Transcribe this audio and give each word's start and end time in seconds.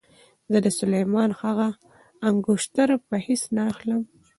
زه 0.51 0.57
د 0.65 0.67
سلیمان 0.79 1.29
هغه 1.41 1.67
انګشتره 2.29 2.95
په 3.07 3.15
هېڅ 3.25 3.41
نه 3.55 3.61
اخلم. 3.71 4.01